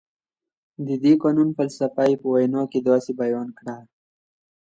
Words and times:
د 0.87 0.89
دې 1.03 1.13
قانون 1.23 1.49
فلسفه 1.57 2.03
یې 2.09 2.15
په 2.21 2.27
وینا 2.33 2.61
کې 2.71 2.79
داسې 2.89 3.11
بیان 3.21 3.47
کړه. 3.57 3.77